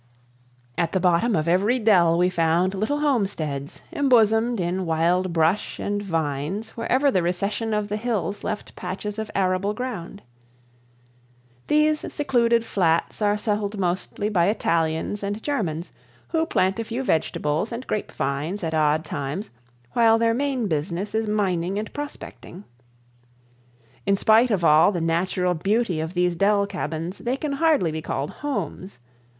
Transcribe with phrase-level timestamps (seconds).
[0.79, 6.01] At the bottom of every dell we found little homesteads embosomed in wild brush and
[6.01, 10.23] vines wherever the recession of the hills left patches of arable ground.
[11.67, 15.91] These secluded flats are settled mostly by Italians and Germans,
[16.29, 19.51] who plant a few vegetables and grape vines at odd times,
[19.93, 22.63] while their main business is mining and prospecting.
[24.07, 28.01] In spite of all the natural beauty of these dell cabins, they can hardly be
[28.01, 28.97] called homes.